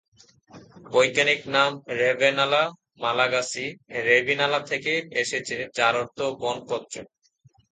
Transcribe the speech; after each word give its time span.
বৈজ্ঞানিক 0.91 1.41
নাম 1.55 1.71
"Ravenala" 1.99 2.63
Malagasy 3.01 3.65
"রেভিনালা" 4.07 4.59
থেকে 4.69 4.93
এসেছে 5.21 5.55
যার 5.77 5.95
অর্থ 5.95 6.19
"বনপত্র"। 6.41 6.95